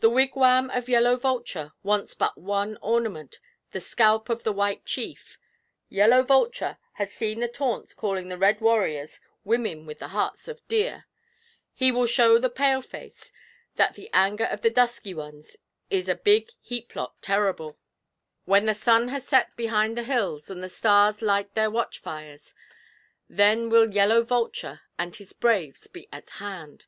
[0.00, 3.38] 'The wigwam of Yellow Vulture wants but one ornament
[3.72, 5.38] the scalp of the white chief.
[5.88, 10.60] Yellow Vulture has seen the taunts calling the red warriors "women with the hearts of
[10.68, 11.06] deer."
[11.72, 13.32] He will show the Paleface
[13.76, 15.56] that the anger of the dusky ones
[15.88, 17.78] is a big heap lot terrible.
[18.44, 22.52] When the sun has set behind the hills, and the stars light their watch fires,
[23.26, 26.84] then will Yellow Vulture and his braves be at hand.